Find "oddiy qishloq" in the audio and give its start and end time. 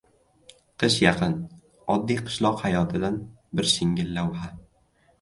1.97-2.59